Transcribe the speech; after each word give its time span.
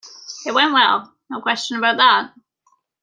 It 0.47 0.53
went 0.55 0.73
well; 0.73 1.13
no 1.29 1.41
question 1.43 1.77
about 1.77 1.97
that. 1.97 2.33